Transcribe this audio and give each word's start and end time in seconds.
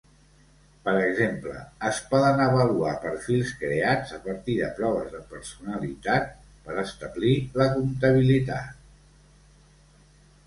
Per 0.85 0.93
exemple, 0.99 1.57
es 1.89 1.97
poden 2.13 2.39
avaluar 2.45 2.93
perfils 3.03 3.51
creats 3.59 4.15
a 4.17 4.19
partir 4.23 4.55
de 4.61 4.69
proves 4.79 5.11
de 5.15 5.21
personalitat 5.35 6.31
per 6.69 6.79
establir 6.85 7.35
la 7.63 7.67
compatibilitat. 7.75 8.81